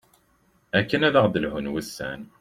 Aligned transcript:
akken 0.77 1.01
ad 1.07 1.15
aɣ-d-lhun 1.19 1.71
wussan 1.71 2.21